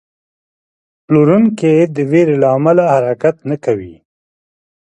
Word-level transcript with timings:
پلورونکی 1.05 1.75
د 1.95 1.97
ویرې 2.11 2.35
له 2.41 2.47
امله 2.57 2.83
حرکت 2.95 3.35
نه 3.49 3.55
کوي. 3.65 3.95